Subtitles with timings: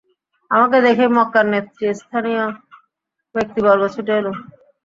[0.51, 2.43] আমাকে দেখেই মক্কার নেতৃস্থানীয়
[3.35, 4.27] ব্যক্তিবর্গ ছুটে এল।